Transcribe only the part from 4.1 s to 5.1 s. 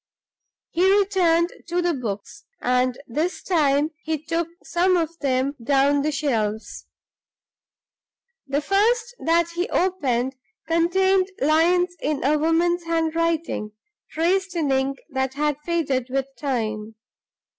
took some